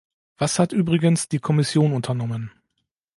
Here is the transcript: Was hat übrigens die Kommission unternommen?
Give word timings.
Was 0.37 0.57
hat 0.57 0.73
übrigens 0.73 1.27
die 1.29 1.37
Kommission 1.37 1.93
unternommen? 1.93 2.51